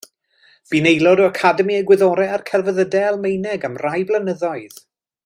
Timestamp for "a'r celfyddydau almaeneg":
2.37-3.69